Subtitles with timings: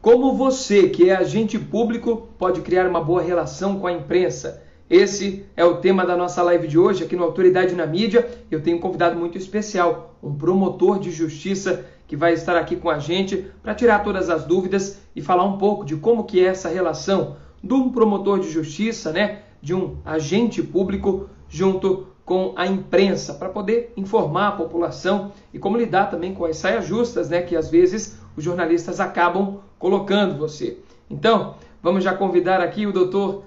[0.00, 4.62] Como você, que é agente público, pode criar uma boa relação com a imprensa?
[4.88, 8.28] Esse é o tema da nossa live de hoje aqui no Autoridade na Mídia.
[8.48, 12.88] Eu tenho um convidado muito especial, um promotor de justiça que vai estar aqui com
[12.88, 16.44] a gente para tirar todas as dúvidas e falar um pouco de como que é
[16.44, 22.66] essa relação de um promotor de justiça, né, de um agente público junto com a
[22.68, 27.42] imprensa para poder informar a população e como lidar também com as saias justas, né,
[27.42, 30.78] que às vezes os jornalistas acabam colocando você.
[31.10, 33.44] Então, vamos já convidar aqui o doutor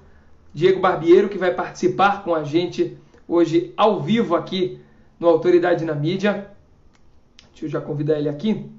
[0.53, 4.81] Diego Barbiero, que vai participar com a gente hoje ao vivo aqui
[5.17, 6.51] no Autoridade na Mídia.
[7.51, 8.69] Deixa eu já convidar ele aqui.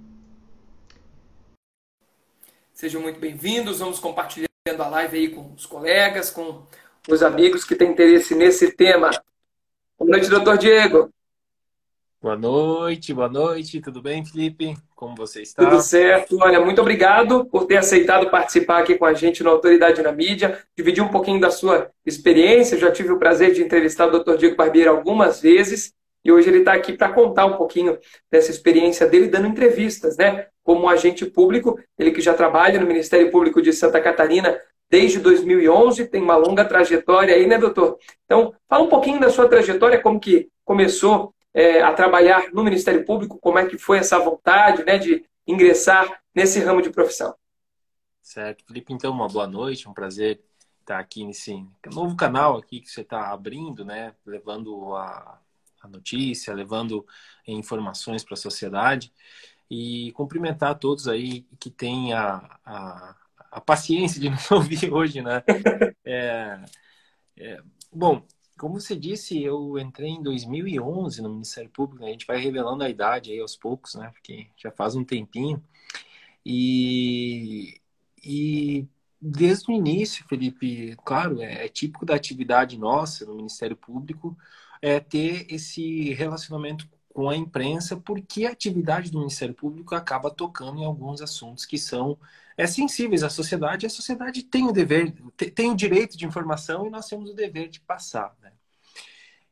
[2.74, 3.78] Sejam muito bem-vindos.
[3.78, 6.60] Vamos compartilhando a live aí com os colegas, com
[7.08, 9.10] os amigos que têm interesse nesse tema.
[9.98, 11.10] Boa noite, doutor Diego.
[12.22, 13.80] Boa noite, boa noite.
[13.80, 14.76] Tudo bem, Felipe?
[14.94, 15.64] Como você está?
[15.64, 16.38] Tudo certo.
[16.40, 20.56] Olha, muito obrigado por ter aceitado participar aqui com a gente no Autoridade na Mídia,
[20.76, 22.78] dividir um pouquinho da sua experiência.
[22.78, 24.36] Já tive o prazer de entrevistar o Dr.
[24.36, 27.98] Diego Barbeiro algumas vezes e hoje ele está aqui para contar um pouquinho
[28.30, 30.46] dessa experiência dele dando entrevistas, né?
[30.62, 34.56] Como agente público, ele que já trabalha no Ministério Público de Santa Catarina
[34.88, 37.98] desde 2011, tem uma longa trajetória aí, né, doutor?
[38.26, 43.04] Então, fala um pouquinho da sua trajetória, como que começou é, a trabalhar no Ministério
[43.04, 47.34] Público, como é que foi essa vontade né, de ingressar nesse ramo de profissão.
[48.20, 50.40] Certo, Felipe, então uma boa noite, um prazer
[50.80, 55.40] estar aqui nesse novo canal aqui que você está abrindo, né, levando a,
[55.80, 57.06] a notícia, levando
[57.46, 59.12] informações para a sociedade
[59.70, 63.16] e cumprimentar todos aí que têm a, a,
[63.50, 65.42] a paciência de nos ouvir hoje, né?
[66.04, 66.60] É,
[67.38, 67.60] é,
[67.92, 68.26] bom,
[68.62, 72.10] como você disse, eu entrei em 2011 no Ministério Público, né?
[72.10, 74.08] a gente vai revelando a idade aí aos poucos, né?
[74.12, 75.60] Porque já faz um tempinho.
[76.46, 77.80] E,
[78.24, 78.86] e
[79.20, 84.38] desde o início, Felipe, claro, é, é típico da atividade nossa no Ministério Público
[84.80, 90.80] é ter esse relacionamento com a imprensa, porque a atividade do Ministério Público acaba tocando
[90.80, 92.18] em alguns assuntos que são
[92.56, 93.86] é, sensíveis à sociedade.
[93.86, 95.12] A sociedade tem o dever,
[95.54, 98.34] tem o direito de informação e nós temos o dever de passar.
[98.40, 98.52] Né?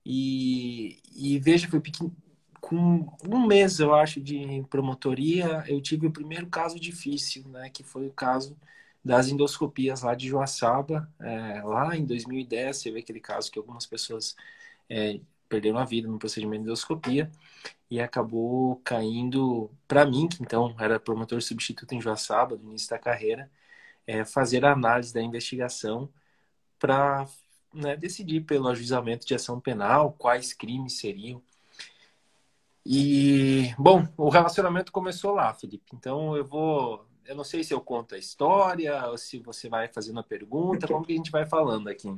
[0.05, 2.15] E, e veja, foi pequeno,
[2.61, 7.71] com um mês, eu acho, de promotoria, eu tive o primeiro caso difícil, né?
[7.71, 8.57] Que foi o caso
[9.05, 13.87] das endoscopias lá de Joaçaba, é, lá em 2010, você vê aquele caso que algumas
[13.87, 14.37] pessoas
[14.91, 15.19] é,
[15.49, 17.31] perderam a vida no procedimento de endoscopia
[17.91, 22.99] e acabou caindo para mim, que então era promotor substituto em Joaçaba, no início da
[22.99, 23.51] carreira,
[24.07, 26.09] é, fazer a análise da investigação
[26.79, 27.27] para
[27.73, 31.43] né, decidir pelo ajuizamento de ação penal, quais crimes seriam.
[32.85, 35.93] E, bom, o relacionamento começou lá, Felipe.
[35.95, 37.07] Então eu vou.
[37.27, 40.89] Eu não sei se eu conto a história ou se você vai fazendo a pergunta,
[40.89, 42.09] como que a gente vai falando aqui.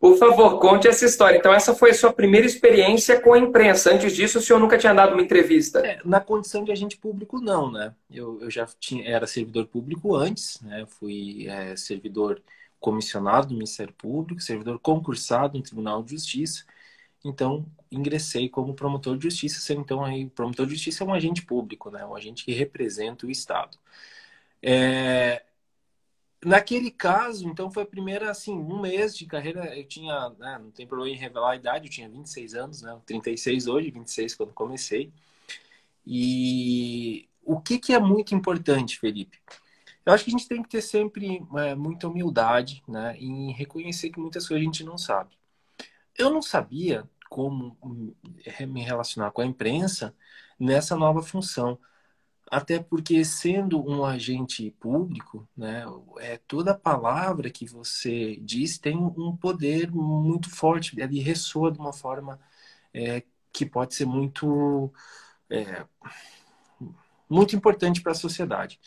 [0.00, 1.36] Por favor, conte essa história.
[1.36, 3.92] Então, essa foi a sua primeira experiência com a imprensa.
[3.92, 5.86] Antes disso, o senhor nunca tinha dado uma entrevista?
[5.86, 7.94] É, na condição de agente público, não, né?
[8.10, 10.86] Eu, eu já tinha, era servidor público antes, né?
[10.86, 12.40] Fui é, servidor
[12.80, 16.64] comissionado do Ministério Público, servidor concursado no Tribunal de Justiça.
[17.22, 21.90] Então, ingressei como promotor de justiça, então aí, promotor de justiça é um agente público,
[21.90, 22.06] né?
[22.06, 23.76] Um agente que representa o Estado.
[24.62, 25.42] É...
[26.44, 30.70] Naquele caso, então, foi a primeira, assim, um mês de carreira, eu tinha, né, não
[30.70, 32.98] tem problema em revelar a idade, eu tinha 26 anos, né?
[33.04, 35.12] 36 hoje, 26 quando comecei.
[36.06, 39.38] E o que, que é muito importante, Felipe?
[40.04, 44.10] Eu acho que a gente tem que ter sempre é, muita humildade, né, em reconhecer
[44.10, 45.36] que muitas coisas a gente não sabe.
[46.16, 47.76] Eu não sabia como
[48.68, 50.14] me relacionar com a imprensa
[50.58, 51.78] nessa nova função.
[52.50, 55.84] Até porque, sendo um agente público, né,
[56.18, 61.92] é, toda palavra que você diz tem um poder muito forte, ele ressoa de uma
[61.92, 62.40] forma
[62.92, 63.22] é,
[63.52, 64.92] que pode ser muito,
[65.48, 65.86] é,
[67.28, 68.80] muito importante para a sociedade.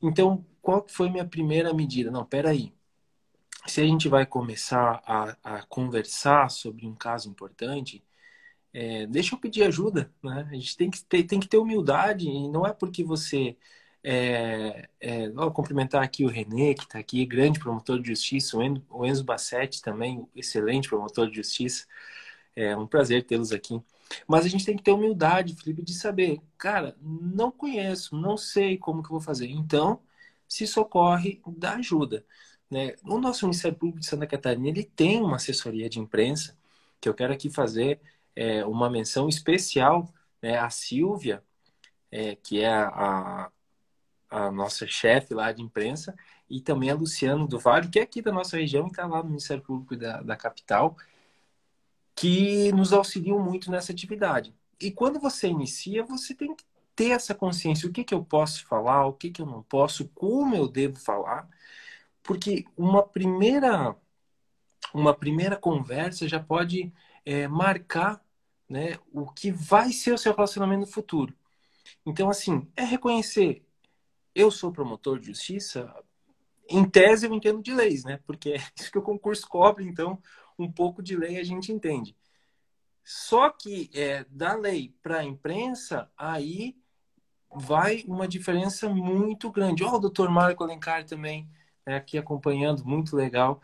[0.00, 2.10] Então, qual foi minha primeira medida?
[2.10, 2.72] Não, peraí.
[3.66, 8.02] Se a gente vai começar a, a conversar sobre um caso importante,
[8.74, 10.48] é, deixa eu pedir ajuda, né?
[10.50, 13.56] A gente tem que ter, tem que ter humildade e não é porque você
[14.02, 18.56] é, é, vou cumprimentar aqui o Renê, que está aqui, grande promotor de justiça,
[18.90, 21.86] o Enzo Bassetti também, excelente promotor de justiça.
[22.56, 23.80] É um prazer tê-los aqui.
[24.28, 28.76] Mas a gente tem que ter humildade, Felipe, de saber, cara, não conheço, não sei
[28.78, 29.48] como que eu vou fazer.
[29.48, 30.00] Então,
[30.48, 32.24] se socorre da ajuda.
[32.70, 32.94] Né?
[33.04, 36.56] O nosso Ministério Público de Santa Catarina ele tem uma assessoria de imprensa,
[37.00, 38.00] que eu quero aqui fazer
[38.36, 41.42] é, uma menção especial né, à Silvia,
[42.10, 43.50] é, que é a,
[44.30, 46.14] a nossa chefe lá de imprensa,
[46.48, 49.22] e também a Luciano do Vale, que é aqui da nossa região e está lá
[49.22, 50.96] no Ministério Público da, da capital,
[52.14, 54.54] que nos auxiliam muito nessa atividade.
[54.80, 56.64] E quando você inicia, você tem que
[56.94, 60.08] ter essa consciência, o que, que eu posso falar, o que, que eu não posso,
[60.14, 61.48] como eu devo falar,
[62.22, 63.96] porque uma primeira,
[64.92, 66.92] uma primeira conversa já pode
[67.24, 68.23] é, marcar
[68.74, 71.32] né, o que vai ser o seu relacionamento no futuro.
[72.04, 73.64] Então, assim, é reconhecer,
[74.34, 75.94] eu sou promotor de justiça,
[76.68, 78.18] em tese eu entendo de leis, né?
[78.26, 80.20] Porque é isso que o concurso cobre, então
[80.58, 82.16] um pouco de lei a gente entende.
[83.04, 86.76] Só que é, da lei para a imprensa, aí
[87.54, 89.84] vai uma diferença muito grande.
[89.84, 91.48] Ó, oh, o doutor Marco Alencar também
[91.86, 93.60] né, aqui acompanhando, muito legal.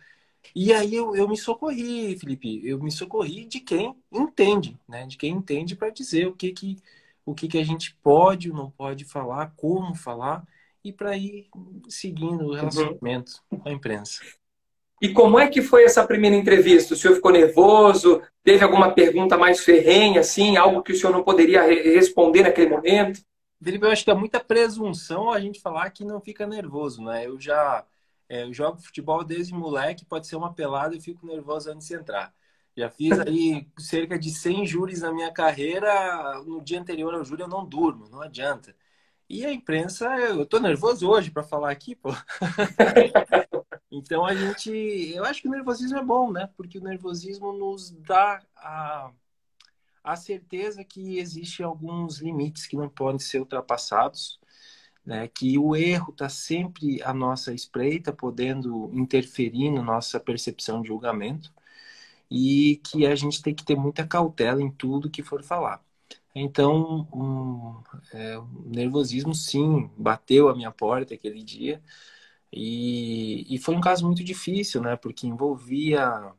[0.55, 5.07] E aí eu, eu me socorri, Felipe, eu me socorri de quem entende, né?
[5.07, 6.77] De quem entende para dizer o que que
[7.25, 10.45] o que que a gente pode ou não pode falar, como falar
[10.83, 11.49] e para ir
[11.89, 13.59] seguindo o relacionamento uhum.
[13.59, 14.21] com a imprensa.
[15.01, 16.95] E como é que foi essa primeira entrevista?
[16.95, 18.21] O senhor ficou nervoso?
[18.43, 23.21] Teve alguma pergunta mais ferrenha, assim, algo que o senhor não poderia responder naquele momento?
[23.63, 27.27] Felipe, eu acho que é muita presunção a gente falar que não fica nervoso, né?
[27.27, 27.85] Eu já
[28.31, 31.95] é, eu jogo futebol desde moleque, pode ser uma pelada, eu fico nervoso antes de
[31.95, 32.33] entrar.
[32.77, 36.41] Já fiz aí cerca de 100 júris na minha carreira.
[36.45, 38.73] No dia anterior ao júri eu não durmo, não adianta.
[39.29, 42.11] E a imprensa, eu tô nervoso hoje para falar aqui, pô.
[43.91, 44.71] então a gente,
[45.15, 46.49] eu acho que o nervosismo é bom, né?
[46.57, 49.11] Porque o nervosismo nos dá a,
[50.05, 54.40] a certeza que existem alguns limites que não podem ser ultrapassados,
[55.11, 55.27] né?
[55.29, 61.53] Que o erro está sempre à nossa espreita, podendo interferir na nossa percepção de julgamento
[62.31, 65.85] e que a gente tem que ter muita cautela em tudo que for falar.
[66.35, 67.83] Então, um,
[68.15, 71.83] é, nervosismo, sim, bateu a minha porta aquele dia.
[72.53, 74.97] E, e foi um caso muito difícil, né?
[74.97, 76.33] Porque envolvia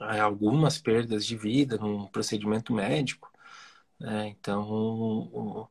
[0.00, 3.32] é, algumas perdas de vida num procedimento médico.
[3.98, 4.28] Né?
[4.28, 5.68] Então,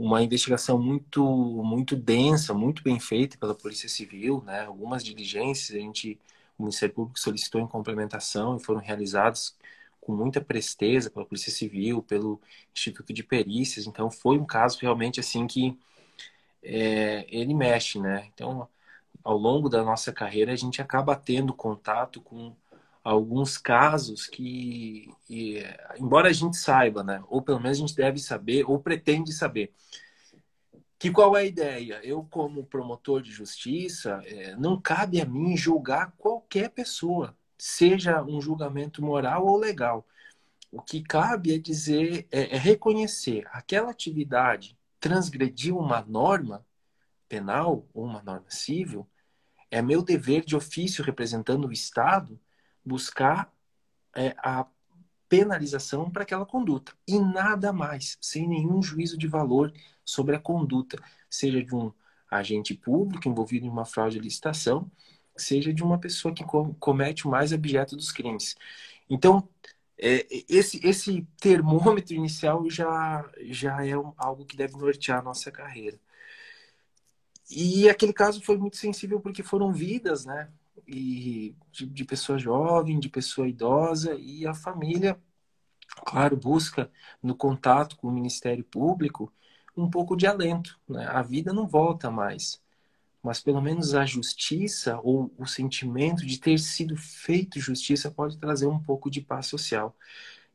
[0.00, 1.22] uma investigação muito,
[1.62, 4.64] muito densa, muito bem feita pela Polícia Civil, né?
[4.64, 6.18] Algumas diligências a gente,
[6.58, 9.54] o Ministério Público solicitou em complementação e foram realizadas
[10.00, 12.40] com muita presteza pela Polícia Civil, pelo
[12.74, 13.86] Instituto de Perícias.
[13.86, 15.78] Então, foi um caso realmente assim que
[16.62, 18.26] é, ele mexe, né?
[18.34, 18.66] Então,
[19.22, 22.54] ao longo da nossa carreira, a gente acaba tendo contato com
[23.02, 25.62] alguns casos que, e,
[25.98, 27.22] embora a gente saiba, né?
[27.28, 29.72] Ou pelo menos a gente deve saber, ou pretende saber.
[30.98, 32.00] Que qual é a ideia?
[32.02, 38.40] Eu, como promotor de justiça, é, não cabe a mim julgar qualquer pessoa seja um
[38.40, 40.06] julgamento moral ou legal.
[40.72, 46.64] O que cabe é dizer, é, é reconhecer aquela atividade transgrediu uma norma
[47.28, 49.08] penal ou uma norma civil,
[49.70, 52.38] é meu dever de ofício representando o Estado
[52.84, 53.52] buscar
[54.14, 54.66] é, a
[55.28, 59.72] penalização para aquela conduta e nada mais, sem nenhum juízo de valor
[60.04, 60.98] sobre a conduta,
[61.30, 61.92] seja de um
[62.30, 64.90] agente público envolvido em uma fraude de licitação,
[65.36, 66.44] seja de uma pessoa que
[66.78, 68.56] comete o mais abjeto dos crimes.
[69.08, 69.48] Então,
[69.96, 75.98] é, esse, esse termômetro inicial já, já é algo que deve nortear a nossa carreira.
[77.50, 80.48] E aquele caso foi muito sensível porque foram vidas, né?
[80.92, 85.20] E de, de pessoa jovem, de pessoa idosa, e a família,
[86.04, 86.90] claro, busca
[87.22, 89.32] no contato com o Ministério Público
[89.76, 90.78] um pouco de alento.
[90.88, 91.06] Né?
[91.06, 92.60] A vida não volta mais
[93.22, 98.66] mas pelo menos a justiça ou o sentimento de ter sido feito justiça pode trazer
[98.66, 99.94] um pouco de paz social.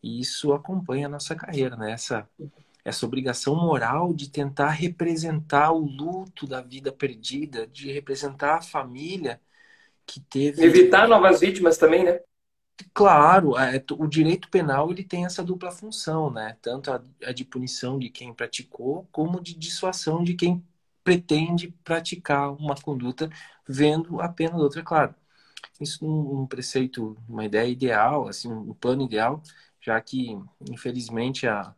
[0.02, 1.92] E isso acompanha a nossa carreira, né?
[1.92, 2.28] Essa,
[2.84, 9.42] essa obrigação moral de tentar representar o luto da vida perdida, de representar a família
[10.06, 10.64] que teve.
[10.64, 12.20] Evitar novas vítimas também, né?
[12.94, 16.58] Claro, é, o direito penal ele tem essa dupla função, né?
[16.62, 20.64] Tanto a, a de punição de quem praticou, como de dissuasão de quem
[21.04, 23.30] pretende praticar uma conduta
[23.68, 25.16] vendo a pena do outro, é claro.
[25.80, 29.42] Isso num, um preceito, uma ideia ideal, assim, um plano ideal,
[29.82, 30.38] já que,
[30.70, 31.74] infelizmente, a,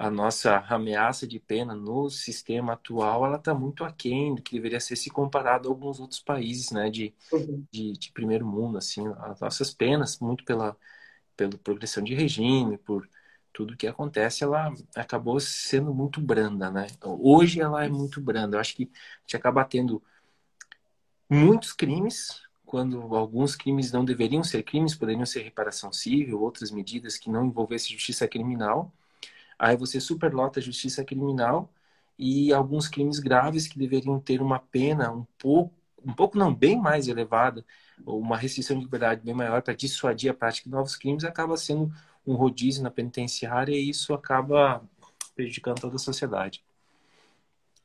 [0.00, 4.78] a nossa ameaça de pena no sistema atual, ela está muito aquém do que deveria
[4.78, 7.66] ser se comparado a alguns outros países, né, de, uhum.
[7.72, 10.76] de, de, primeiro mundo, assim, as nossas penas, muito pela,
[11.36, 13.08] pela progressão de regime, por
[13.52, 16.86] tudo que acontece, ela acabou sendo muito branda, né?
[17.02, 18.56] Hoje ela é muito branda.
[18.56, 20.00] Eu acho que a gente acaba tendo
[21.28, 27.18] muitos crimes, quando alguns crimes não deveriam ser crimes, poderiam ser reparação civil, outras medidas
[27.18, 28.92] que não envolvessem justiça criminal.
[29.58, 31.70] Aí você superlota a justiça criminal
[32.18, 35.74] e alguns crimes graves que deveriam ter uma pena um pouco,
[36.04, 37.64] um pouco não, bem mais elevada,
[38.04, 41.56] ou uma restrição de liberdade bem maior para dissuadir a prática de novos crimes, acaba
[41.56, 41.90] sendo
[42.26, 44.82] um rodízio na penitenciária e isso acaba
[45.34, 46.62] prejudicando toda a sociedade.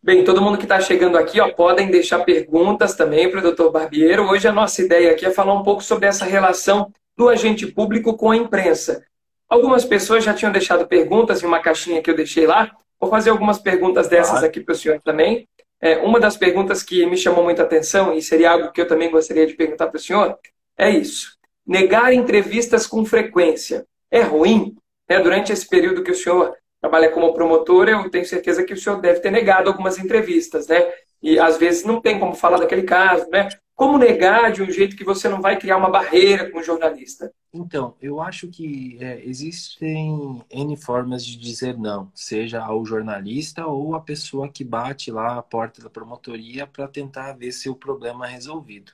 [0.02, 3.72] Bem, todo mundo que está chegando aqui, ó, podem deixar perguntas também para o doutor
[3.72, 4.24] Barbiero.
[4.24, 8.18] Hoje a nossa ideia aqui é falar um pouco sobre essa relação do agente público
[8.18, 9.06] com a imprensa.
[9.54, 12.72] Algumas pessoas já tinham deixado perguntas em uma caixinha que eu deixei lá.
[13.00, 15.48] Vou fazer algumas perguntas dessas aqui para o senhor também.
[15.80, 19.12] É, uma das perguntas que me chamou muita atenção, e seria algo que eu também
[19.12, 20.40] gostaria de perguntar para o senhor,
[20.76, 21.38] é isso.
[21.68, 24.76] Negar entrevistas com frequência é ruim?
[25.08, 28.78] É, durante esse período que o senhor trabalha como promotor, eu tenho certeza que o
[28.78, 30.84] senhor deve ter negado algumas entrevistas, né?
[31.24, 33.48] E às vezes não tem como falar daquele caso, né?
[33.74, 37.34] Como negar de um jeito que você não vai criar uma barreira com o jornalista?
[37.52, 43.96] Então, eu acho que é, existem N formas de dizer não, seja ao jornalista ou
[43.96, 48.28] a pessoa que bate lá a porta da promotoria para tentar ver se o problema
[48.28, 48.92] é resolvido.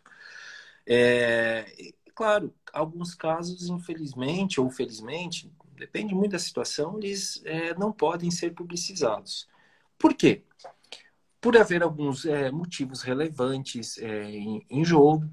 [0.86, 1.66] É,
[2.16, 8.54] claro, alguns casos, infelizmente ou felizmente, depende muito da situação, eles é, não podem ser
[8.54, 9.48] publicizados.
[9.98, 10.44] Por quê?
[11.42, 15.30] Por haver alguns é, motivos relevantes é, em, em, jogo,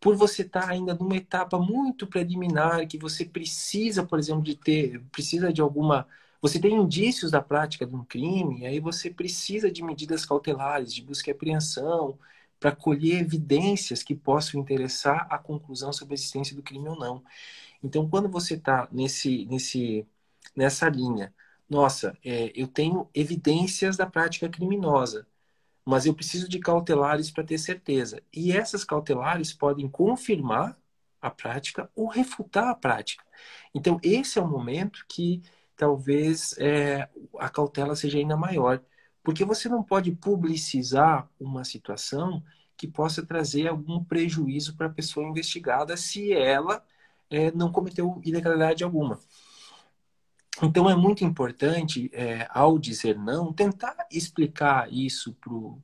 [0.00, 4.56] por você estar tá ainda numa etapa muito preliminar, que você precisa, por exemplo, de
[4.56, 6.06] ter, precisa de alguma.
[6.42, 11.02] Você tem indícios da prática de um crime, aí você precisa de medidas cautelares, de
[11.02, 12.18] busca e apreensão,
[12.60, 17.22] para colher evidências que possam interessar a conclusão sobre a existência do crime ou não.
[17.82, 20.06] Então, quando você está nesse, nesse,
[20.56, 21.34] nessa linha,
[21.68, 25.26] nossa, é, eu tenho evidências da prática criminosa,
[25.84, 28.22] mas eu preciso de cautelares para ter certeza.
[28.32, 30.78] E essas cautelares podem confirmar
[31.20, 33.24] a prática ou refutar a prática.
[33.74, 35.42] Então, esse é o momento que
[35.76, 38.82] talvez é, a cautela seja ainda maior,
[39.22, 42.42] porque você não pode publicizar uma situação
[42.76, 46.84] que possa trazer algum prejuízo para a pessoa investigada se ela
[47.30, 49.18] é, não cometeu ilegalidade alguma.
[50.62, 55.36] Então é muito importante, é, ao dizer não, tentar explicar isso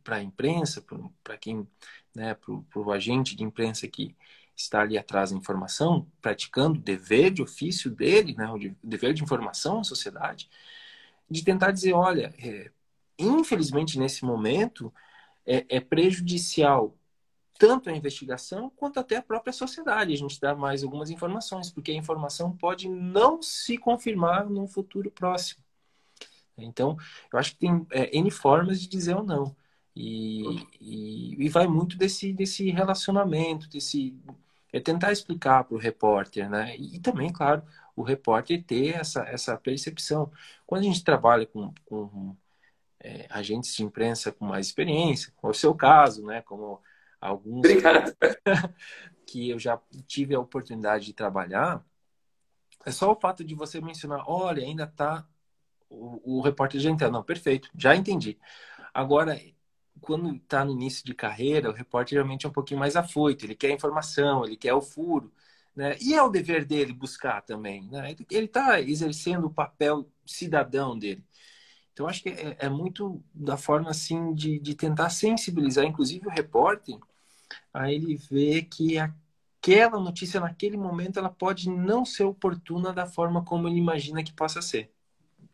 [0.05, 0.85] para a imprensa,
[1.25, 1.67] para quem,
[2.15, 4.15] né, para o agente de imprensa que
[4.57, 9.23] está ali atrás da informação, praticando o dever de ofício dele, né, o dever de
[9.23, 10.49] informação à sociedade,
[11.29, 12.71] de tentar dizer, olha, é,
[13.19, 14.93] infelizmente nesse momento
[15.47, 16.97] é, é prejudicial
[17.61, 20.15] tanto a investigação quanto até a própria sociedade.
[20.15, 25.11] A gente dá mais algumas informações, porque a informação pode não se confirmar num futuro
[25.11, 25.63] próximo.
[26.57, 26.97] Então,
[27.31, 29.55] eu acho que tem é, N formas de dizer ou não.
[29.95, 34.17] E, e, e, vai muito desse, desse relacionamento, desse
[34.73, 36.75] é tentar explicar para o repórter, né?
[36.79, 37.63] E, também, claro,
[37.95, 40.33] o repórter ter essa, essa percepção.
[40.67, 42.35] Quando a gente trabalha com, com
[43.01, 46.41] é, agentes de imprensa com mais experiência, como é o seu caso, né?
[46.43, 46.81] Como
[47.21, 48.17] alguns Obrigado.
[49.27, 51.85] que eu já tive a oportunidade de trabalhar,
[52.85, 55.27] é só o fato de você mencionar, olha, ainda está
[55.91, 57.13] o, o repórter já entendeu.
[57.13, 58.39] Não, perfeito, já entendi.
[58.95, 59.39] Agora,
[60.01, 63.55] quando está no início de carreira, o repórter geralmente é um pouquinho mais afoito, ele
[63.55, 65.33] quer informação, ele quer o furo,
[65.75, 65.97] né?
[66.01, 68.17] E é o dever dele buscar também, né?
[68.31, 71.25] Ele está exercendo o papel cidadão dele.
[71.93, 76.31] Então, acho que é, é, muito da forma, assim, de, de tentar sensibilizar, inclusive o
[76.31, 76.99] repórter,
[77.73, 83.45] a ele ver que aquela notícia naquele momento ela pode não ser oportuna da forma
[83.45, 84.91] como ele imagina que possa ser.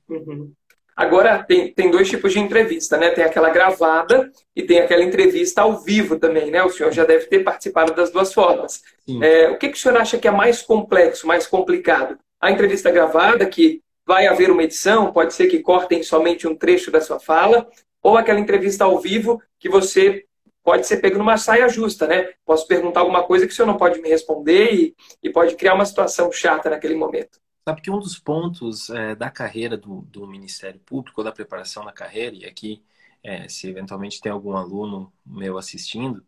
[0.08, 0.52] Uhum.
[0.96, 3.10] Agora tem, tem dois tipos de entrevista, né?
[3.10, 6.62] Tem aquela gravada e tem aquela entrevista ao vivo também, né?
[6.62, 8.82] O senhor já deve ter participado das duas formas.
[9.22, 12.18] É, o que, que o senhor acha que é mais complexo, mais complicado?
[12.40, 16.90] A entrevista gravada, que vai haver uma edição, pode ser que cortem somente um trecho
[16.90, 17.68] da sua fala,
[18.02, 20.24] ou aquela entrevista ao vivo que você
[20.66, 22.32] pode ser pego numa saia justa, né?
[22.44, 25.74] Posso perguntar alguma coisa que o senhor não pode me responder e, e pode criar
[25.74, 27.38] uma situação chata naquele momento.
[27.64, 31.84] Sabe que um dos pontos é, da carreira do, do, Ministério Público, ou da preparação
[31.84, 32.82] da carreira, e aqui,
[33.22, 36.24] é, se eventualmente tem algum aluno meu assistindo,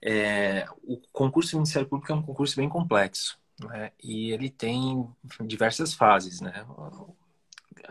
[0.00, 3.92] é, o concurso do Ministério Público é um concurso bem complexo, né?
[4.02, 5.06] e ele tem
[5.42, 6.66] diversas fases, né?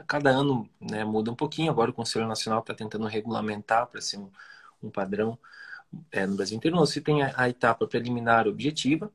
[0.07, 4.17] Cada ano né, muda um pouquinho, agora o Conselho Nacional está tentando regulamentar para ser
[4.17, 4.31] um,
[4.81, 5.37] um padrão
[6.11, 9.11] é, no Brasil inteiro, você tem a, a, etapa preliminar objetiva,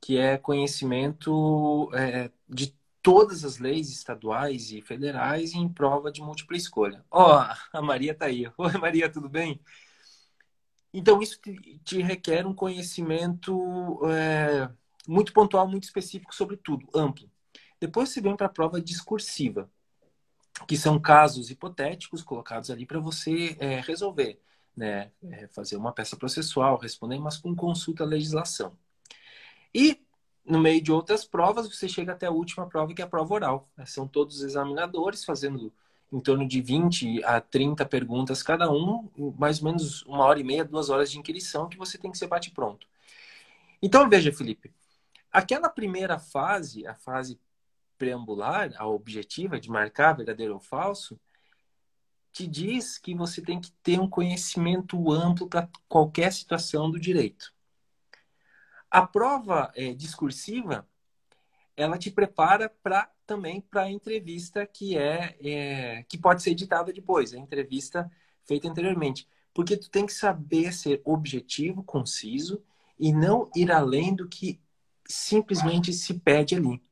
[0.00, 6.56] que é conhecimento é, de todas as leis estaduais e federais em prova de múltipla
[6.56, 7.04] escolha.
[7.10, 8.50] Ó, oh, a Maria está aí.
[8.56, 9.60] Oi, Maria, tudo bem?
[10.92, 14.68] Então, isso te, te requer um conhecimento é,
[15.06, 17.30] muito pontual, muito específico sobre tudo, amplo.
[17.80, 19.70] Depois você vem para a prova discursiva.
[20.68, 24.38] que são casos hipotéticos colocados ali para você é, resolver,
[24.76, 25.10] né?
[25.30, 28.76] É, fazer uma peça processual, responder, mas com consulta à legislação.
[29.74, 30.00] E
[30.44, 33.34] no meio de outras provas, você chega até a última prova, que é a prova
[33.34, 33.68] oral.
[33.86, 35.72] São todos os examinadores fazendo
[36.12, 39.08] em torno de 20 a 30 perguntas cada um,
[39.38, 42.18] mais ou menos uma hora e meia, duas horas de inquirição, que você tem que
[42.18, 42.86] ser bate-pronto.
[43.80, 44.72] Então, veja, Felipe,
[45.30, 47.38] aquela primeira fase, a fase
[47.96, 51.18] preambular, a objetiva de marcar verdadeiro ou falso,
[52.32, 57.52] te diz que você tem que ter um conhecimento amplo para qualquer situação do direito.
[58.90, 60.88] A prova é, discursiva,
[61.76, 66.92] ela te prepara para também para a entrevista que é, é, que pode ser editada
[66.92, 68.10] depois, a entrevista
[68.44, 72.60] feita anteriormente, porque tu tem que saber ser objetivo, conciso
[72.98, 74.60] e não ir além do que
[75.06, 76.82] simplesmente se pede ali.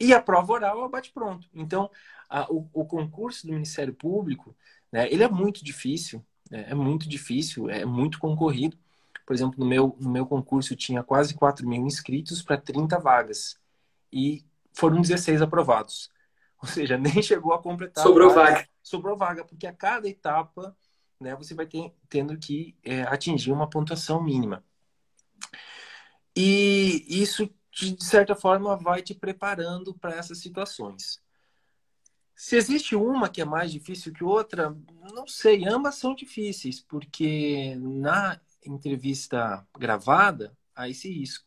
[0.00, 1.48] E a prova oral é bate pronto.
[1.54, 1.90] Então,
[2.28, 4.56] a, o, o, concurso do Ministério Público,
[4.92, 8.78] né, ele é muito difícil, né, é muito difícil, é muito concorrido.
[9.26, 13.58] Por exemplo, no meu, no meu concurso tinha quase 4 mil inscritos para 30 vagas.
[14.12, 16.10] E foram 16 aprovados.
[16.62, 18.02] Ou seja, nem chegou a completar.
[18.04, 18.52] Sobrou vaga.
[18.52, 18.68] vaga.
[18.82, 20.76] Sobrou vaga, porque a cada etapa
[21.20, 24.64] né, você vai ter, tendo que é, atingir uma pontuação mínima.
[26.34, 31.20] E isso, de certa forma, vai te preparando para essas situações.
[32.36, 34.76] Se existe uma que é mais difícil que outra,
[35.14, 35.66] não sei.
[35.66, 41.46] Ambas são difíceis, porque na entrevista gravada, há esse risco.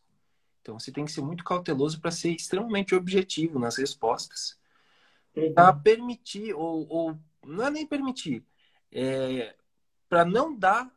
[0.60, 4.58] Então você tem que ser muito cauteloso para ser extremamente objetivo nas respostas.
[5.36, 5.54] Uhum.
[5.54, 8.44] Para permitir, ou, ou, não é nem permitir,
[8.90, 9.54] é,
[10.08, 10.92] para não dar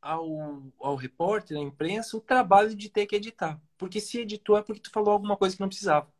[0.00, 3.60] ao, ao repórter, à imprensa, o trabalho de ter que editar.
[3.76, 6.13] Porque se editou é porque tu falou alguma coisa que não precisava.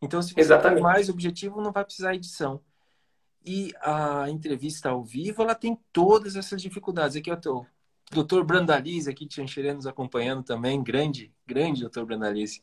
[0.00, 2.60] Então, se você for mais objetivo, não vai precisar edição.
[3.44, 7.16] E a entrevista ao vivo, ela tem todas essas dificuldades.
[7.16, 7.66] Aqui eu estou
[8.10, 12.62] doutor Brandalize aqui de Xanxerê nos acompanhando também, grande, grande doutor Brandalize.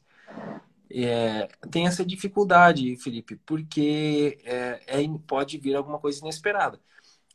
[0.90, 6.80] É, tem essa dificuldade, Felipe, porque é, é, pode vir alguma coisa inesperada.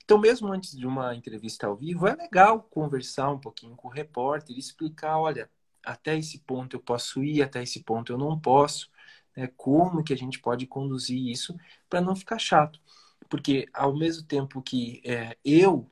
[0.04, 3.90] Então, mesmo antes de uma entrevista ao vivo, é legal conversar um pouquinho com o
[3.90, 5.50] repórter e explicar, olha,
[5.84, 8.90] até esse ponto eu posso ir, até esse ponto eu não posso,
[9.38, 9.48] né?
[9.56, 11.56] como que a gente pode conduzir isso
[11.88, 12.80] para não ficar chato.
[13.28, 15.88] Porque ao mesmo tempo que é, eu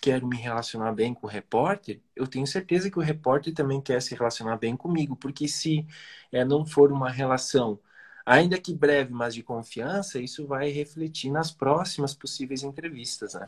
[0.00, 4.00] quero me relacionar bem com o repórter, eu tenho certeza que o repórter também quer
[4.02, 5.86] se relacionar bem comigo, porque se
[6.30, 7.80] é, não for uma relação,
[8.24, 13.46] ainda que breve, mas de confiança, isso vai refletir nas próximas possíveis entrevistas, né?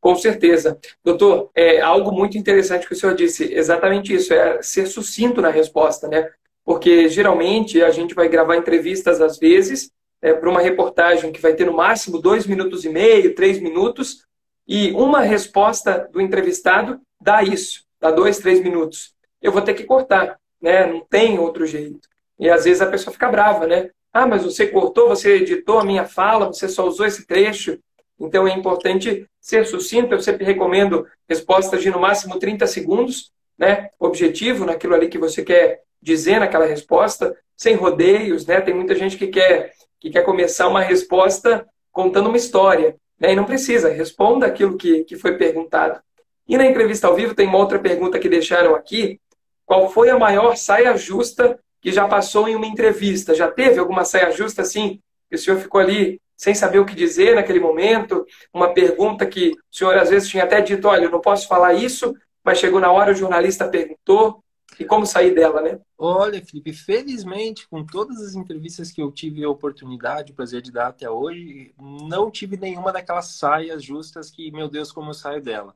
[0.00, 0.78] Com certeza.
[1.02, 5.50] Doutor, é algo muito interessante que o senhor disse, exatamente isso, é ser sucinto na
[5.50, 6.30] resposta, né?
[6.68, 11.54] Porque geralmente a gente vai gravar entrevistas às vezes é, para uma reportagem que vai
[11.54, 14.26] ter no máximo dois minutos e meio, três minutos,
[14.66, 19.14] e uma resposta do entrevistado dá isso, dá dois, três minutos.
[19.40, 20.84] Eu vou ter que cortar, né?
[20.84, 22.06] Não tem outro jeito.
[22.38, 23.88] E às vezes a pessoa fica brava, né?
[24.12, 27.78] Ah, mas você cortou, você editou a minha fala, você só usou esse trecho.
[28.20, 30.12] Então é importante ser sucinto.
[30.12, 33.88] Eu sempre recomendo respostas de no máximo 30 segundos, né?
[33.98, 38.60] Objetivo naquilo ali que você quer dizer naquela resposta, sem rodeios, né?
[38.60, 42.96] Tem muita gente que quer que quer começar uma resposta contando uma história.
[43.18, 43.32] Né?
[43.32, 46.00] E não precisa, responda aquilo que, que foi perguntado.
[46.46, 49.20] E na entrevista ao vivo tem uma outra pergunta que deixaram aqui.
[49.66, 53.34] Qual foi a maior saia justa que já passou em uma entrevista?
[53.34, 55.00] Já teve alguma saia justa assim?
[55.28, 58.24] Que o senhor ficou ali sem saber o que dizer naquele momento?
[58.54, 61.74] Uma pergunta que o senhor às vezes tinha até dito: olha, eu não posso falar
[61.74, 64.42] isso, mas chegou na hora o jornalista perguntou.
[64.78, 65.80] E como sair dela, né?
[65.96, 70.70] Olha, Felipe, felizmente, com todas as entrevistas que eu tive a oportunidade, o prazer de
[70.70, 75.42] dar até hoje, não tive nenhuma daquelas saias justas que, meu Deus, como eu saio
[75.42, 75.74] dela.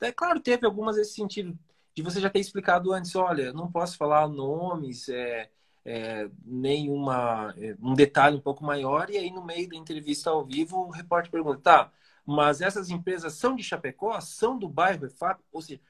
[0.00, 1.58] É claro, teve algumas nesse sentido,
[1.94, 5.48] de você já ter explicado antes, olha, não posso falar nomes, é,
[5.84, 10.44] é, nenhuma, é, um detalhe um pouco maior, e aí no meio da entrevista ao
[10.44, 11.92] vivo, o repórter pergunta, tá,
[12.26, 15.42] mas essas empresas são de Chapecó, são do bairro, fato?
[15.52, 15.80] Ou seja,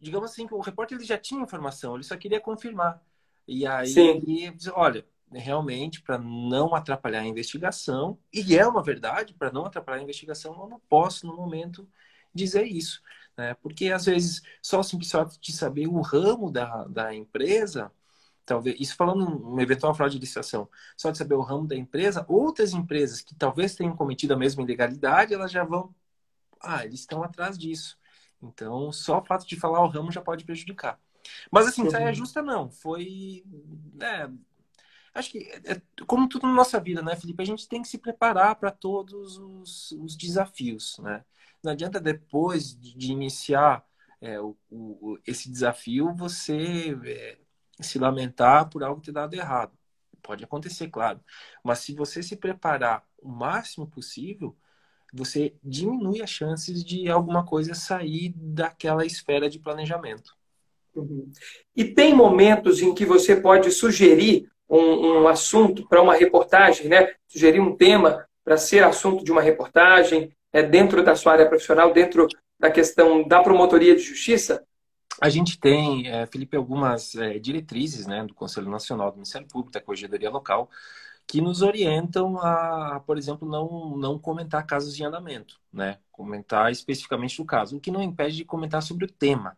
[0.00, 3.02] digamos assim, que o repórter ele já tinha informação, ele só queria confirmar.
[3.46, 4.22] E aí Sim.
[4.26, 10.00] ele olha, realmente, para não atrapalhar a investigação, e é uma verdade, para não atrapalhar
[10.00, 11.88] a investigação, eu não posso, no momento,
[12.34, 13.02] dizer isso.
[13.36, 13.54] Né?
[13.54, 17.92] Porque, às vezes, só o simples fato de saber o ramo da, da empresa,
[18.44, 22.24] talvez, isso falando uma eventual fraude de licitação, só de saber o ramo da empresa,
[22.28, 25.94] outras empresas que talvez tenham cometido a mesma ilegalidade, elas já vão,
[26.60, 27.98] ah, eles estão atrás disso.
[28.48, 31.00] Então, só o fato de falar o ramo já pode prejudicar.
[31.50, 32.70] Mas assim, saia justa não.
[32.70, 33.44] Foi.
[34.00, 34.28] É,
[35.14, 37.42] acho que é, como tudo na nossa vida, né, Felipe?
[37.42, 41.24] A gente tem que se preparar para todos os, os, desafios, né?
[41.62, 43.84] Não adianta depois de iniciar
[44.20, 47.38] é, o, o, esse desafio você é,
[47.80, 49.76] se lamentar por algo ter dado errado.
[50.22, 51.20] Pode acontecer, claro.
[51.62, 54.56] Mas se você se preparar o máximo possível,
[55.12, 60.32] você diminui as chances de alguma coisa sair daquela esfera de planejamento.
[60.94, 61.30] Uhum.
[61.74, 67.12] E tem momentos em que você pode sugerir um, um assunto para uma reportagem, né?
[67.28, 71.92] Sugerir um tema para ser assunto de uma reportagem é, dentro da sua área profissional,
[71.92, 72.26] dentro
[72.58, 74.64] da questão da promotoria de justiça?
[75.20, 79.72] A gente tem, é, Felipe, algumas é, diretrizes né, do Conselho Nacional do Ministério Público,
[79.72, 80.68] da Corregedoria Local,
[81.26, 85.98] que nos orientam a, por exemplo, não, não comentar casos em andamento, né?
[86.12, 89.56] Comentar especificamente do caso, o que não impede de comentar sobre o tema,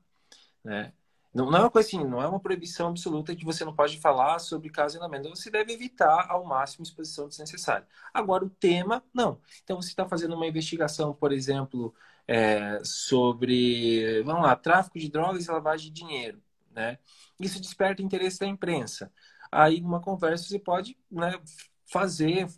[0.65, 0.93] né?
[1.35, 3.99] Não, não é uma coisa assim, não é uma proibição absoluta que você não pode
[4.01, 5.29] falar sobre caso em andamento.
[5.29, 7.87] Você deve evitar ao máximo exposição desnecessária.
[8.15, 9.39] Agora, o tema, não.
[9.63, 11.95] Então, você está fazendo uma investigação, por exemplo,
[12.27, 16.99] é, sobre, vamos lá, tráfico de drogas e lavagem de dinheiro, né?
[17.39, 19.13] Isso desperta interesse da imprensa
[19.51, 21.39] aí numa conversa você pode né,
[21.87, 22.49] fazer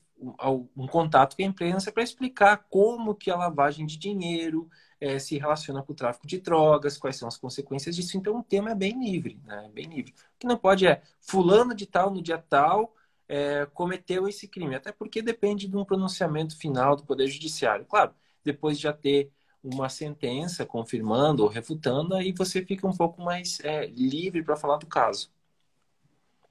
[0.77, 4.69] um contato com a imprensa para explicar como que a lavagem de dinheiro
[5.01, 8.17] é, se relaciona com o tráfico de drogas, quais são as consequências disso.
[8.19, 9.71] Então o tema é bem livre, né?
[9.73, 10.13] Bem livre.
[10.13, 12.95] O que não pode é fulano de tal no dia tal
[13.29, 17.87] é, cometeu esse crime, até porque depende de um pronunciamento final do Poder Judiciário.
[17.87, 18.13] Claro,
[18.45, 23.61] depois de já ter uma sentença confirmando ou refutando, aí você fica um pouco mais
[23.61, 25.31] é, livre para falar do caso.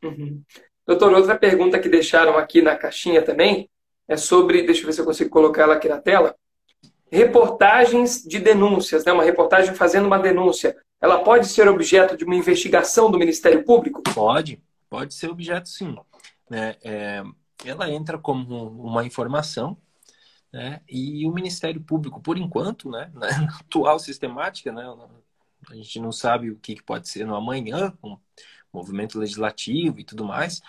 [0.04, 0.42] Uhum.
[0.86, 3.70] Doutor, outra pergunta que deixaram aqui na caixinha também
[4.08, 6.36] é sobre, deixa eu ver se eu consigo colocar ela aqui na tela,
[7.12, 9.12] reportagens de denúncias, né?
[9.14, 10.76] uma reportagem fazendo uma denúncia.
[11.00, 14.02] Ela pode ser objeto de uma investigação do Ministério Público?
[14.02, 15.96] Pode, pode ser objeto sim.
[16.50, 16.76] Né?
[16.84, 17.24] É,
[17.66, 19.78] ela entra como uma informação
[20.52, 20.82] né?
[20.90, 23.12] e o Ministério Público, por enquanto, né?
[23.14, 23.28] na
[23.62, 24.84] atual sistemática, né?
[25.70, 27.94] a gente não sabe o que pode ser no amanhã,
[28.74, 30.62] movimento legislativo e tudo mais.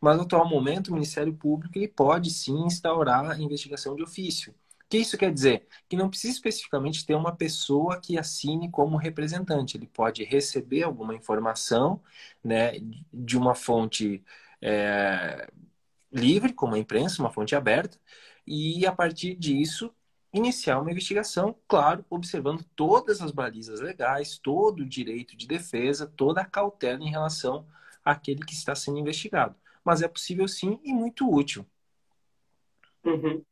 [0.00, 4.52] Mas no atual momento, o Ministério Público ele pode sim instaurar a investigação de ofício.
[4.52, 5.66] O que isso quer dizer?
[5.88, 9.76] Que não precisa especificamente ter uma pessoa que assine como representante.
[9.76, 12.00] Ele pode receber alguma informação
[12.42, 12.74] né,
[13.12, 14.22] de uma fonte
[14.60, 15.48] é,
[16.12, 17.98] livre, como a imprensa, uma fonte aberta,
[18.46, 19.92] e a partir disso
[20.34, 26.40] iniciar uma investigação, claro, observando todas as balizas legais, todo o direito de defesa, toda
[26.40, 27.64] a cautela em relação
[28.04, 29.54] àquele que está sendo investigado.
[29.84, 31.64] Mas é possível sim e muito útil.
[33.04, 33.42] Uhum.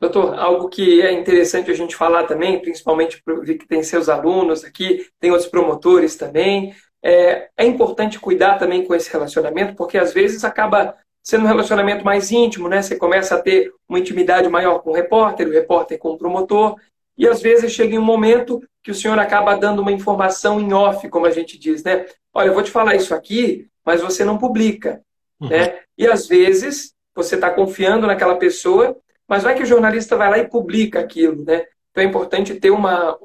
[0.00, 5.08] Doutor, algo que é interessante a gente falar também, principalmente que tem seus alunos aqui,
[5.20, 10.44] tem outros promotores também, é, é importante cuidar também com esse relacionamento, porque às vezes
[10.44, 12.82] acaba sendo um relacionamento mais íntimo, né?
[12.82, 16.76] Você começa a ter uma intimidade maior com o repórter, o repórter com o promotor,
[17.16, 20.72] e às vezes chega em um momento que o senhor acaba dando uma informação em
[20.72, 22.06] off, como a gente diz, né?
[22.34, 25.00] Olha, eu vou te falar isso aqui, mas você não publica,
[25.40, 25.48] uhum.
[25.48, 25.80] né?
[25.96, 28.96] E às vezes você está confiando naquela pessoa,
[29.28, 31.64] mas vai que o jornalista vai lá e publica aquilo, né?
[31.90, 33.16] Então é importante ter uma,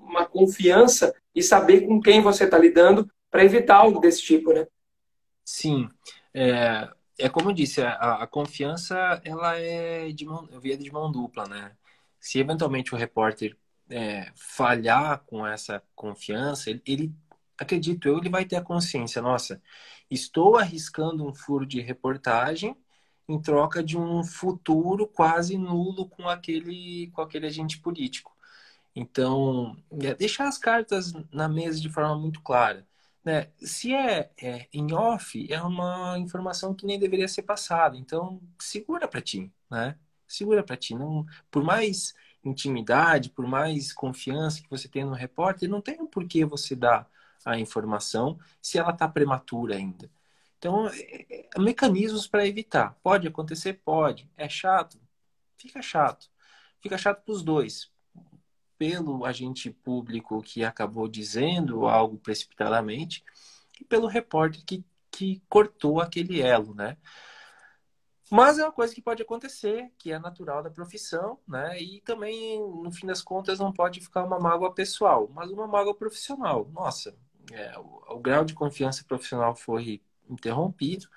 [0.00, 4.66] uma confiança e saber com quem você está lidando para evitar algo desse tipo, né?
[5.44, 5.88] Sim.
[6.34, 6.88] É,
[7.18, 11.46] é como eu disse, a, a confiança ela é de mão, via de mão dupla,
[11.48, 11.76] né?
[12.20, 13.56] Se eventualmente o repórter
[13.90, 17.14] é, falhar com essa confiança, ele, ele,
[17.58, 19.62] acredito eu, ele vai ter a consciência, nossa,
[20.10, 22.76] estou arriscando um furo de reportagem
[23.28, 28.36] em troca de um futuro quase nulo com aquele, com aquele agente político.
[28.94, 32.86] Então, é deixar as cartas na mesa de forma muito clara.
[33.26, 33.48] Né?
[33.58, 37.96] Se é, é, em off, é uma informação que nem deveria ser passada.
[37.96, 39.98] Então, segura para ti, né?
[40.28, 40.94] Segura para ti.
[40.94, 46.24] Não, por mais intimidade, por mais confiança que você tenha no repórter, não tem por
[46.28, 47.10] que você dar
[47.44, 50.08] a informação se ela está prematura ainda.
[50.58, 52.96] Então, é, é, mecanismos para evitar.
[53.02, 53.80] Pode acontecer?
[53.84, 54.30] Pode.
[54.36, 55.00] É chato?
[55.58, 56.30] Fica chato.
[56.80, 57.90] Fica chato para os dois
[58.78, 63.24] pelo agente público que acabou dizendo algo precipitadamente
[63.80, 66.96] e pelo repórter que, que cortou aquele elo, né?
[68.30, 71.80] Mas é uma coisa que pode acontecer, que é natural da profissão, né?
[71.80, 75.94] E também, no fim das contas, não pode ficar uma mágoa pessoal, mas uma mágoa
[75.94, 76.68] profissional.
[76.72, 77.16] Nossa,
[77.52, 81.08] é, o, o, grau de confiança profissional foi interrompido,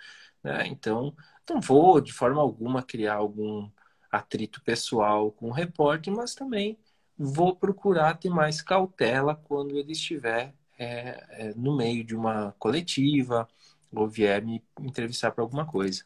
[0.44, 0.68] né?
[0.68, 1.16] Então,
[1.50, 3.70] não vou de forma alguma criar algum
[4.12, 6.78] atrito pessoal com o repórter, mas também
[7.20, 13.46] vou procurar ter mais cautela quando ele estiver é, é, no meio de uma coletiva
[13.94, 16.06] ou vier me entrevistar para alguma coisa.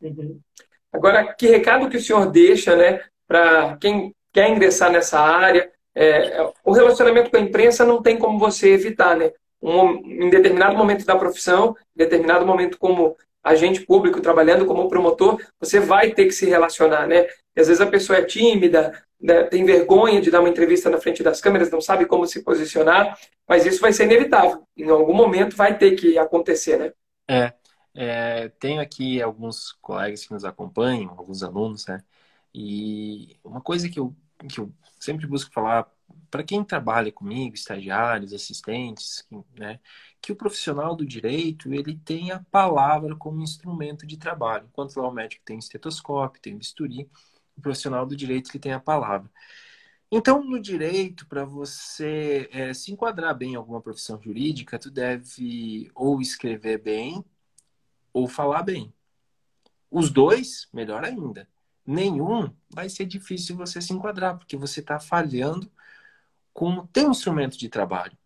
[0.00, 0.38] Uhum.
[0.92, 5.72] Agora, que recado que o senhor deixa, né, para quem quer ingressar nessa área?
[5.94, 9.32] É, o relacionamento com a imprensa não tem como você evitar, né?
[9.60, 15.40] Um, em determinado momento da profissão, em determinado momento como agente público trabalhando como promotor,
[15.58, 17.26] você vai ter que se relacionar, né?
[17.56, 20.98] E às vezes a pessoa é tímida, né, tem vergonha de dar uma entrevista na
[20.98, 24.62] frente das câmeras, não sabe como se posicionar, mas isso vai ser inevitável.
[24.76, 26.92] Em algum momento vai ter que acontecer, né?
[27.28, 27.52] É,
[27.94, 32.02] é tenho aqui alguns colegas que nos acompanham, alguns alunos, né?
[32.54, 34.14] E uma coisa que eu,
[34.48, 35.86] que eu sempre busco falar
[36.30, 39.26] para quem trabalha comigo, estagiários, assistentes,
[39.56, 39.78] né,
[40.20, 44.66] que o profissional do direito ele tem a palavra como instrumento de trabalho.
[44.70, 47.08] Enquanto lá o médico tem estetoscópio, tem bisturi,
[47.56, 49.30] o profissional do direito ele tem a palavra.
[50.12, 55.90] Então, no direito, para você é, se enquadrar bem em alguma profissão jurídica, tu deve
[55.94, 57.24] ou escrever bem
[58.12, 58.92] ou falar bem.
[59.90, 61.48] Os dois, melhor ainda.
[61.86, 65.70] Nenhum vai ser difícil você se enquadrar, porque você está falhando
[66.52, 68.16] como teu instrumento de trabalho.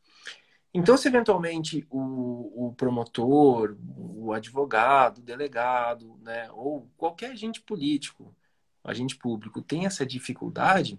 [0.76, 8.34] Então, se eventualmente o, o, promotor, o advogado, o delegado, né, ou qualquer agente político,
[8.82, 10.98] agente público, tem essa dificuldade,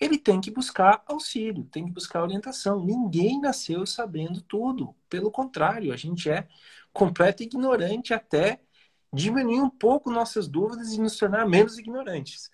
[0.00, 2.82] ele tem que buscar auxílio, tem que buscar orientação.
[2.82, 4.94] Ninguém nasceu sabendo tudo.
[5.10, 6.48] Pelo contrário, a gente é
[6.90, 8.60] completo ignorante até
[9.12, 12.50] diminuir um pouco nossas dúvidas e nos tornar menos ignorantes.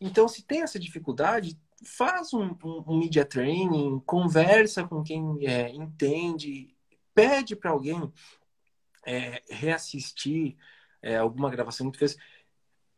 [0.00, 5.70] Então, se tem essa dificuldade, faz um, um, um media training, conversa com quem é,
[5.70, 6.74] entende,
[7.14, 8.12] pede para alguém
[9.06, 10.56] é, reassistir
[11.02, 12.16] é, alguma gravação que tu fez.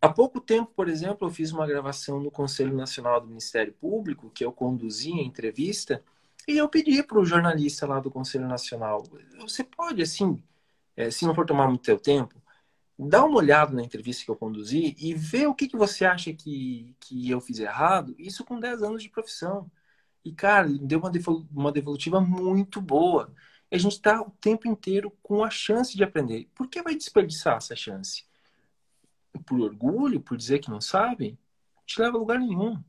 [0.01, 4.31] Há pouco tempo, por exemplo, eu fiz uma gravação no Conselho Nacional do Ministério Público,
[4.31, 6.03] que eu conduzi a entrevista,
[6.47, 9.03] e eu pedi para o jornalista lá do Conselho Nacional,
[9.41, 10.43] você pode, assim,
[10.97, 12.38] é, se não for tomar muito teu tempo,
[12.99, 16.33] dá uma olhada na entrevista que eu conduzi e vê o que, que você acha
[16.33, 19.71] que, que eu fiz errado, isso com 10 anos de profissão.
[20.25, 21.13] E, cara, deu uma,
[21.53, 23.33] uma devolutiva muito boa.
[23.71, 26.49] E a gente está o tempo inteiro com a chance de aprender.
[26.55, 28.25] Por que vai desperdiçar essa chance?
[29.47, 31.39] Por orgulho, por dizer que não sabe?
[31.77, 32.83] Não te leva a lugar nenhum.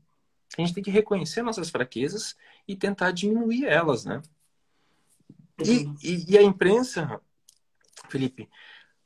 [0.58, 4.20] A gente tem que reconhecer nossas fraquezas e tentar diminuir elas, né?
[5.64, 7.20] E, e, e a imprensa,
[8.08, 8.48] Felipe,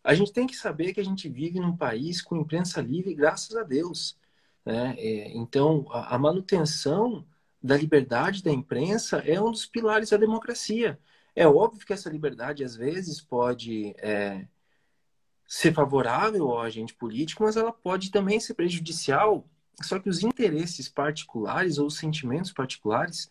[0.05, 3.57] a gente tem que saber que a gente vive num país com imprensa livre, graças
[3.57, 4.19] a Deus.
[4.64, 4.95] Né?
[4.99, 7.27] É, então, a, a, manutenção
[7.62, 11.01] da liberdade da imprensa é um dos pilares da democracia.
[11.35, 14.47] É óbvio que essa liberdade, às vezes, pode é,
[15.47, 19.49] ser favorável ao agente político, mas ela pode também ser prejudicial.
[19.83, 23.29] Só que os interesses particulares ou os sentimentos particulares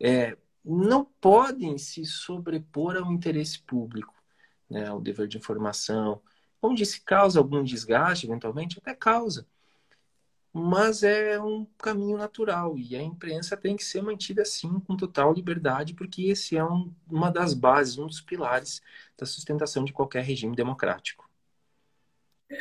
[0.00, 4.15] é, não podem se sobrepor ao interesse público
[4.68, 6.20] né, o dever de informação.
[6.60, 9.46] Como disse, causa algum desgaste, eventualmente, até causa.
[10.52, 15.34] Mas é um caminho natural e a imprensa tem que ser mantida assim, com total
[15.34, 18.80] liberdade, porque esse é um, uma das bases, um dos pilares
[19.18, 21.28] da sustentação de qualquer regime democrático.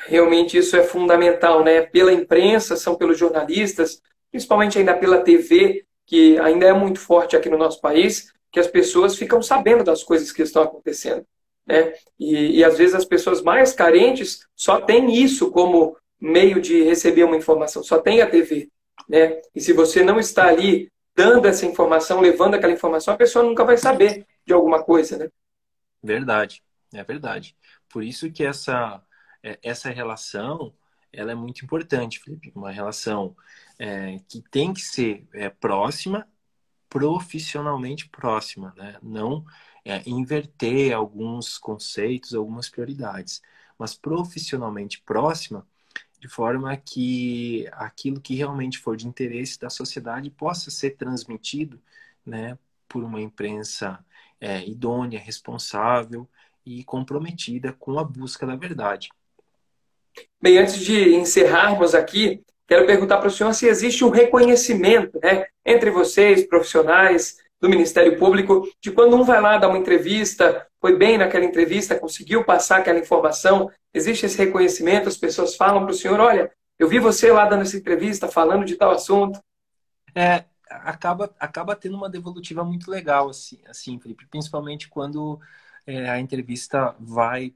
[0.08, 1.82] Realmente isso é fundamental, né?
[1.84, 7.50] Pela imprensa, são pelos jornalistas, principalmente ainda pela TV, que ainda é muito forte aqui
[7.50, 11.26] no nosso país, que as pessoas ficam sabendo das coisas que estão acontecendo.
[11.66, 11.94] Né?
[12.20, 17.24] E, e às vezes as pessoas mais carentes só têm isso como meio de receber
[17.24, 18.70] uma informação, só tem a TV.
[19.10, 19.42] Né?
[19.54, 23.64] E se você não está ali dando essa informação, levando aquela informação, a pessoa nunca
[23.64, 25.18] vai saber de alguma coisa.
[25.18, 25.30] Né?
[26.04, 26.62] Verdade,
[26.94, 27.56] é verdade.
[27.90, 29.02] Por isso que essa,
[29.44, 30.74] é, essa relação
[31.12, 32.52] ela é muito importante, Felipe.
[32.54, 33.36] Uma relação
[33.80, 36.28] é, que tem que ser é, próxima,
[36.90, 38.98] profissionalmente próxima, né?
[39.02, 39.46] Não
[39.86, 43.42] é, inverter alguns conceitos, algumas prioridades,
[43.78, 45.66] mas profissionalmente próxima,
[46.20, 51.80] de forma que aquilo que realmente for de interesse da sociedade possa ser transmitido
[52.26, 52.58] né,
[52.90, 54.04] por uma imprensa
[54.42, 56.28] é, idônea, responsável
[56.66, 59.10] e comprometida com a busca da verdade.
[60.42, 65.46] Bem, antes de encerrarmos aqui, quero perguntar para o senhor se existe um reconhecimento né,
[65.64, 70.96] entre vocês, profissionais, do Ministério Público, de quando um vai lá dar uma entrevista, foi
[70.96, 75.96] bem naquela entrevista, conseguiu passar aquela informação, existe esse reconhecimento, as pessoas falam para o
[75.96, 79.40] senhor, olha, eu vi você lá dando essa entrevista, falando de tal assunto.
[80.14, 85.40] É, acaba, acaba tendo uma devolutiva muito legal, assim, assim Felipe, principalmente quando
[85.86, 87.54] é, a entrevista vai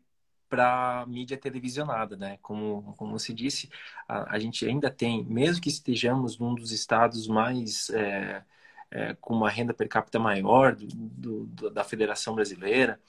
[0.48, 2.40] para mídia televisionada, né?
[2.42, 3.70] Como, como você disse,
[4.08, 8.44] a, a, gente ainda tem, mesmo que estejamos num dos estados mais é,
[8.92, 13.00] é, com uma renda per capita maior do, do, da Federação Brasileira,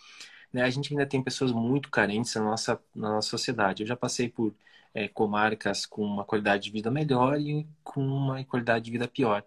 [0.52, 0.62] Né?
[0.62, 3.82] A gente ainda tem pessoas muito carentes na nossa, na nossa sociedade.
[3.82, 4.54] Eu já passei por
[4.94, 9.44] é, comarcas com uma qualidade de vida melhor e com uma qualidade de vida pior.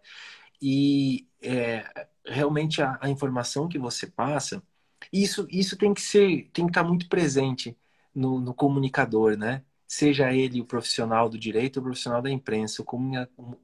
[0.61, 4.63] E é, realmente a, a, informação que você passa,
[5.11, 7.77] isso, isso tem que ser, tem que estar muito presente
[8.15, 9.63] no, no comunicador, né?
[9.87, 12.85] Seja ele o profissional do direito ou o profissional da imprensa, o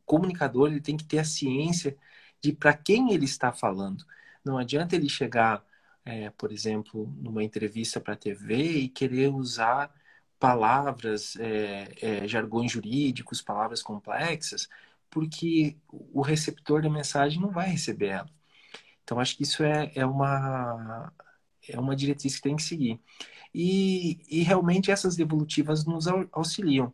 [0.05, 1.97] comunicador ele tem que ter a ciência
[2.41, 4.05] de para quem ele está falando.
[4.43, 5.63] Não adianta ele chegar,
[6.05, 9.93] é, por exemplo, numa entrevista para a TV e querer usar
[10.39, 14.69] palavras, é, é, jargões jurídicos, palavras complexas,
[15.09, 18.29] porque o receptor da mensagem não vai receber ela.
[19.03, 21.11] Então, acho que isso é, é, uma,
[21.67, 23.01] é uma diretriz que tem que seguir.
[23.53, 26.93] E, e realmente essas devolutivas nos auxiliam.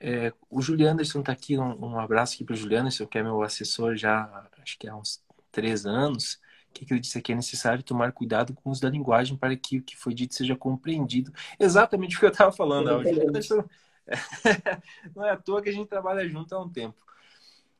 [0.00, 3.18] É, o Juliano Anderson está aqui, um, um, abraço aqui para o Juliano Anderson, que
[3.18, 6.40] é meu assessor já, acho que há uns três anos
[6.72, 7.32] que, que eu disse aqui?
[7.32, 10.34] É necessário tomar cuidado com o uso da linguagem para que o que foi dito
[10.34, 11.32] seja compreendido.
[11.58, 12.88] Exatamente o que eu estava falando,
[15.14, 17.00] Não é à toa que a gente trabalha junto há um tempo.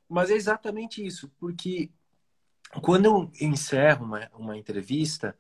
[0.09, 1.91] Mas é exatamente isso, porque
[2.83, 5.37] quando eu encerro uma, uma entrevista,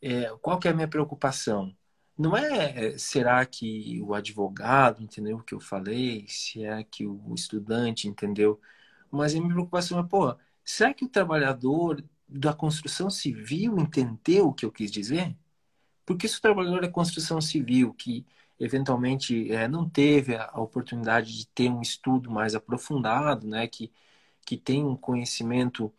[0.00, 1.74] é, qual que é a minha preocupação?
[2.16, 7.34] Não é será que o advogado entendeu o que eu falei, se é que o
[7.34, 8.60] estudante entendeu,
[9.10, 14.54] mas a minha preocupação é, pô, será que o trabalhador da construção civil entendeu o
[14.54, 15.36] que eu quis dizer?
[16.06, 18.26] Porque se o trabalhador da construção civil que
[18.58, 23.92] eventualmente é, não teve a oportunidade de ter um estudo mais aprofundado, né, que,
[24.46, 25.92] que tem um conhecimento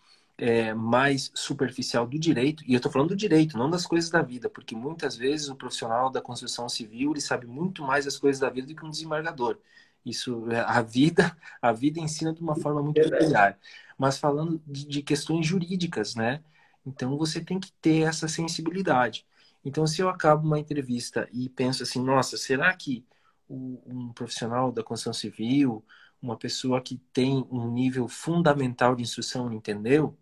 [0.43, 4.21] é, mais superficial do direito, e eu estou falando do direito, não das coisas da
[4.21, 8.39] vida, porque muitas vezes o profissional da construção civil ele sabe muito mais das coisas
[8.39, 9.57] da vida do que um desembargador.
[10.05, 13.57] Isso, é, a vida, a vida ensina de uma forma muito peculiar
[13.97, 16.43] mas falando de, de questões jurídicas, né?
[16.85, 19.25] Então você tem que ter essa sensibilidade.
[19.63, 23.05] Então, se eu acabo uma entrevista e penso assim, nossa, será que
[23.49, 25.85] um profissional da construção civil,
[26.21, 30.17] uma pessoa que tem um nível fundamental de instrução, entendeu?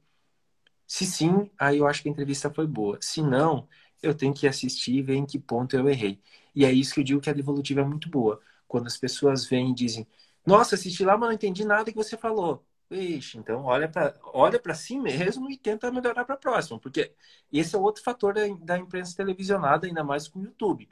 [0.92, 2.98] Se sim, aí eu acho que a entrevista foi boa.
[3.02, 3.66] Se não,
[4.04, 6.22] eu tenho que assistir e ver em que ponto eu errei.
[6.54, 8.42] E é isso que eu digo que a devolutiva é muito boa.
[8.68, 10.06] Quando as pessoas vêm e dizem,
[10.46, 12.66] nossa, assisti lá, mas não entendi nada que você falou.
[12.90, 17.14] Ixi, então olha para olha para si mesmo e tenta melhorar para a próxima, porque
[17.54, 20.90] esse é outro fator da, da imprensa televisionada, ainda mais com o YouTube.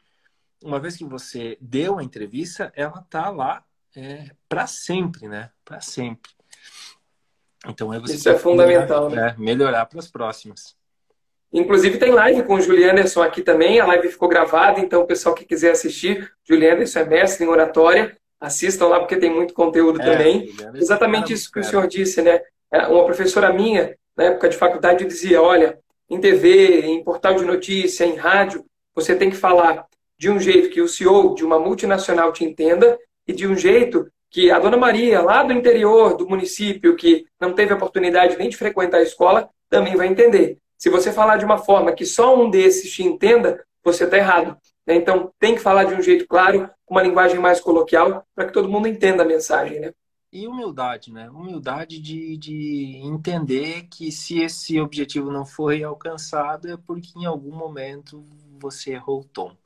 [0.64, 5.52] Uma vez que você deu a entrevista, ela tá lá é, para sempre, né?
[5.66, 6.32] Para sempre.
[7.70, 9.36] Então é você Isso é fundamental, melhorar, né?
[9.38, 10.76] É, melhorar para as próximas.
[11.52, 15.08] Inclusive tem live com o Julian Anderson aqui também, a live ficou gravada, então o
[15.08, 19.54] pessoal que quiser assistir, Julian Anderson é mestre em oratória, Assistam lá porque tem muito
[19.54, 20.54] conteúdo é, também.
[20.74, 22.40] Exatamente isso que o senhor disse, né?
[22.72, 25.78] É, uma professora minha, na época de faculdade, dizia: olha,
[26.10, 28.64] em TV, em portal de notícia, em rádio,
[28.96, 29.86] você tem que falar
[30.18, 34.10] de um jeito que o CEO de uma multinacional te entenda e de um jeito
[34.30, 38.58] que a dona Maria, lá do interior do município, que não teve oportunidade nem de
[38.58, 40.58] frequentar a escola, também vai entender.
[40.78, 44.58] Se você falar de uma forma que só um desses te entenda, você está errado.
[44.86, 44.96] Né?
[44.96, 48.54] Então, tem que falar de um jeito claro, com uma linguagem mais coloquial, para que
[48.54, 49.80] todo mundo entenda a mensagem.
[49.80, 49.92] Né?
[50.32, 51.30] E humildade, né?
[51.32, 57.56] Humildade de, de entender que se esse objetivo não foi alcançado é porque em algum
[57.56, 58.24] momento
[58.60, 59.58] você errou o tom.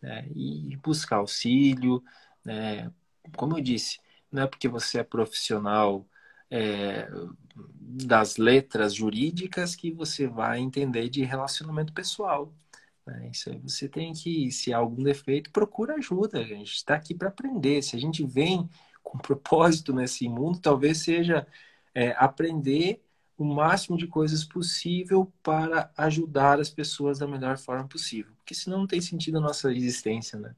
[0.00, 0.26] Né?
[0.34, 2.02] E buscar auxílio,
[2.42, 2.90] né?
[3.36, 3.98] Como eu disse,
[4.30, 6.06] não é porque você é profissional
[6.50, 7.08] é,
[7.54, 12.52] das letras jurídicas que você vai entender de relacionamento pessoal.
[13.06, 13.30] Né?
[13.32, 16.40] Isso aí você tem que, se há algum defeito, procura ajuda.
[16.40, 17.82] A gente está aqui para aprender.
[17.82, 18.68] Se a gente vem
[19.02, 21.46] com propósito nesse mundo, talvez seja
[21.94, 23.02] é, aprender
[23.36, 28.32] o máximo de coisas possível para ajudar as pessoas da melhor forma possível.
[28.36, 30.54] Porque senão não tem sentido a nossa existência, né?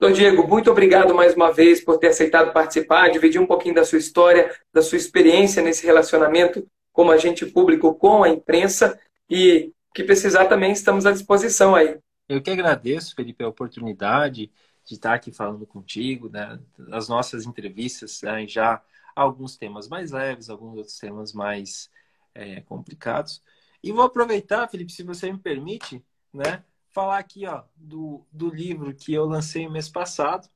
[0.00, 3.84] Doutor Diego, muito obrigado mais uma vez por ter aceitado participar, dividir um pouquinho da
[3.84, 8.96] sua história, da sua experiência nesse relacionamento como agente público com a imprensa.
[9.28, 11.98] E que precisar também estamos à disposição aí.
[12.28, 14.52] Eu que agradeço, Felipe, a oportunidade
[14.84, 16.60] de estar aqui falando contigo, né?
[16.92, 18.46] As nossas entrevistas né?
[18.46, 18.80] já
[19.16, 21.90] alguns temas mais leves, alguns outros temas mais
[22.36, 23.42] é, complicados.
[23.82, 26.00] E vou aproveitar, Felipe, se você me permite,
[26.32, 26.62] né?
[26.90, 30.48] Falar aqui, ó, do, do livro que eu lancei mês passado,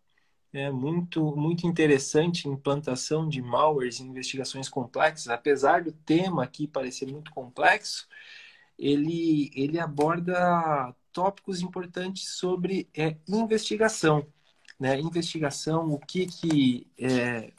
[0.53, 7.07] é muito muito interessante implantação de malwares em investigações complexas apesar do tema aqui parecer
[7.07, 8.07] muito complexo
[8.79, 14.27] ele, ele aborda tópicos importantes sobre é, investigação.
[14.79, 14.99] Né?
[14.99, 17.53] Investigação, o que que, é,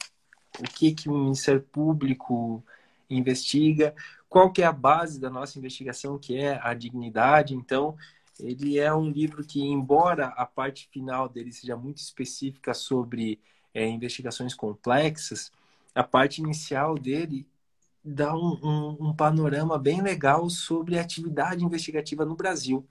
[0.58, 2.62] o que que o Ministério Público
[3.08, 3.94] investiga,
[4.28, 7.54] qual que é a base da nossa investigação, que é a dignidade.
[7.54, 7.96] Então,
[8.40, 13.40] Ele é um livro que, embora a parte final dele seja muito específica sobre
[13.72, 15.52] é, investigações complexas,
[15.94, 17.46] a parte inicial dele
[18.04, 22.86] dá um, um, um, panorama bem legal sobre a atividade investigativa no Brasil.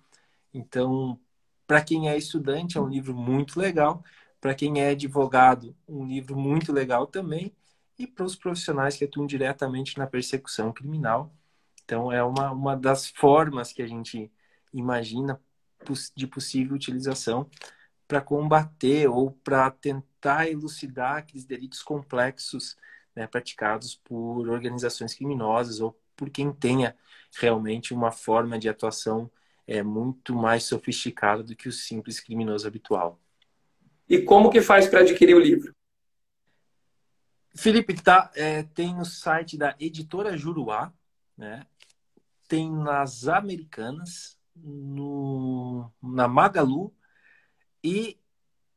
[0.54, 1.20] Então,
[1.68, 4.04] para quem é estudante, é um livro muito legal.
[4.42, 7.54] Para quem é advogado, um livro muito legal também.
[7.98, 11.32] E para os profissionais que atuam diretamente na persecução criminal.
[11.84, 14.32] Então, é uma, uma das formas que a gente
[14.74, 15.40] imagina
[16.16, 17.50] de possível utilização
[18.08, 22.78] para combater ou para tentar elucidar aqueles delitos complexos
[23.16, 26.96] né, praticados por organizações criminosas ou por quem tenha
[27.38, 29.30] realmente uma forma de atuação
[29.68, 33.20] é, muito mais sofisticada do que o simples criminoso habitual.
[34.08, 35.74] E como que faz para adquirir o livro?
[37.56, 40.92] Felipe, tá, é, tem no site da editora Juruá,
[41.38, 41.66] né?
[42.48, 46.94] tem nas Americanas, no, na Magalu
[47.84, 48.20] e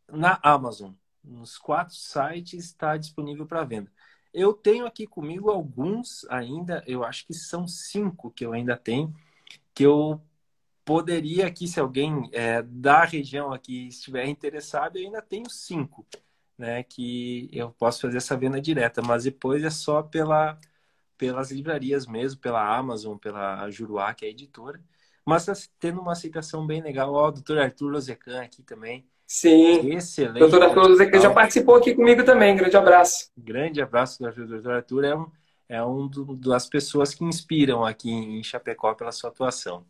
[0.09, 0.93] na Amazon.
[1.23, 3.91] Nos quatro sites está disponível para venda.
[4.33, 9.15] Eu tenho aqui comigo alguns ainda, eu acho que são cinco que eu ainda tenho,
[9.75, 10.21] que eu
[10.85, 16.07] poderia aqui, se alguém é, da região aqui estiver interessado, eu ainda tenho cinco,
[16.57, 16.83] né?
[16.85, 20.59] Que eu posso fazer essa venda direta, mas depois é só pela,
[21.19, 24.81] pelas livrarias mesmo, pela Amazon, pela Juruá, que é a editora.
[25.27, 27.13] Mas está tendo uma aceitação bem legal.
[27.13, 29.05] Ó, o doutor Arthur Lozecan aqui também.
[29.27, 29.93] Sim.
[29.93, 30.39] Excelente.
[30.39, 32.55] Doutor Arthur Lozecan já participou aqui comigo também.
[32.55, 33.33] Grande abraço.
[33.37, 35.05] Grande abraço, doutor Arthur.
[35.05, 35.27] É um,
[35.69, 39.85] é um do, das pessoas que inspiram aqui em Chapecó pela sua atuação.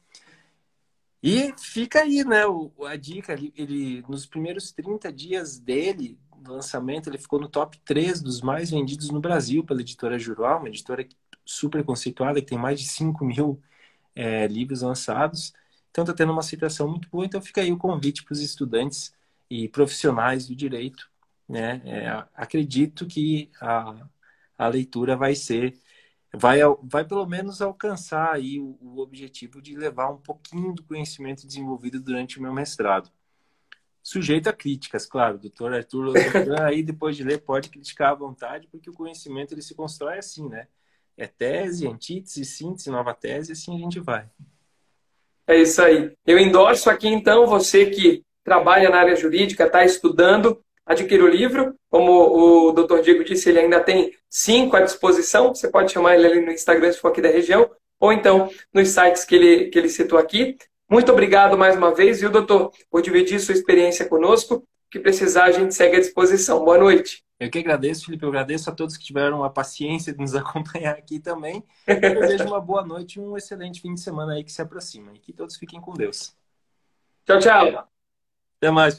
[1.22, 6.52] E fica aí, né, o, a dica, ele, ele, nos primeiros 30 dias dele, do
[6.52, 10.68] lançamento, ele ficou no top 3 dos mais vendidos no Brasil pela editora Juruá, uma
[10.68, 11.06] editora
[11.44, 13.60] super conceituada, que tem mais de 5 mil
[14.16, 15.52] é, livros lançados.
[15.90, 17.26] Então está tendo uma aceitação muito boa.
[17.26, 19.14] Então fica aí o convite para os estudantes
[19.50, 21.08] e profissionais do direito.
[21.48, 21.80] Né?
[21.84, 24.08] É, acredito que a,
[24.58, 25.78] a leitura vai ser,
[26.34, 31.46] vai, vai pelo menos alcançar aí o, o objetivo de levar um pouquinho do conhecimento
[31.46, 33.10] desenvolvido durante o meu mestrado.
[34.02, 35.38] Sujeito a críticas, claro.
[35.38, 36.14] Doutor Arthur
[36.62, 40.48] aí depois de ler pode criticar à vontade, porque o conhecimento ele se constrói assim,
[40.48, 40.68] né?
[41.16, 44.26] É tese, antítese, síntese, nova tese, assim a gente vai.
[45.46, 46.12] É isso aí.
[46.26, 51.74] Eu endorso aqui, então, você que trabalha na área jurídica, está estudando, adquira o livro.
[51.90, 52.12] Como
[52.68, 55.54] o doutor Diego disse, ele ainda tem cinco à disposição.
[55.54, 58.88] Você pode chamar ele ali no Instagram, se for aqui da região, ou então nos
[58.88, 60.56] sites que ele, que ele citou aqui.
[60.88, 64.56] Muito obrigado mais uma vez, viu, doutor, por dividir sua experiência conosco.
[64.56, 66.64] O que precisar, a gente segue à disposição.
[66.64, 67.25] Boa noite.
[67.38, 68.24] Eu que agradeço, Felipe.
[68.24, 71.62] Eu agradeço a todos que tiveram a paciência de nos acompanhar aqui também.
[71.86, 75.12] Eu desejo uma boa noite e um excelente fim de semana aí que se aproxima.
[75.14, 76.34] E que todos fiquem com Deus.
[77.26, 77.88] Tchau, tchau.
[78.58, 78.94] Até mais.